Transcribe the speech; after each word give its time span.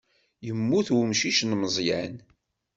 Yemmut 0.45 0.87
umcic 0.97 1.39
n 1.43 1.51
Meẓyan. 1.57 2.15